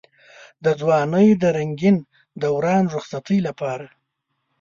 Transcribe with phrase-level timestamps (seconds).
[0.63, 1.97] د ځوانۍ د رنګين
[2.41, 3.87] دوران رخصتۍ لپاره.